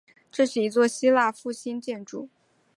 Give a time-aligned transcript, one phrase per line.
[0.31, 2.27] 这是一座希腊复兴建筑。